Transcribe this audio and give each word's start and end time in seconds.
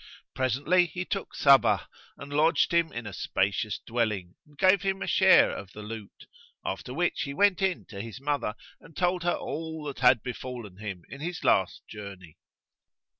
Presently 0.33 0.87
he 0.87 1.05
took 1.05 1.35
Sabbah 1.35 1.85
and 2.17 2.33
lodged 2.33 2.73
him 2.73 2.91
in 2.91 3.05
a 3.05 3.13
spacious 3.13 3.77
dwelling 3.77 4.33
and 4.47 4.57
gave 4.57 4.81
him 4.81 5.03
a 5.03 5.07
share 5.07 5.51
of 5.51 5.73
the 5.73 5.83
loot; 5.83 6.25
after 6.65 6.91
which 6.91 7.21
he 7.21 7.35
went 7.35 7.61
in 7.61 7.85
to 7.85 8.01
his 8.01 8.19
mother 8.19 8.55
and 8.79 8.97
told 8.97 9.21
her 9.21 9.35
all 9.35 9.83
that 9.83 9.99
had 9.99 10.23
befallen 10.23 10.77
him 10.77 11.03
in 11.07 11.21
his 11.21 11.43
last 11.43 11.83
journey. 11.87 12.39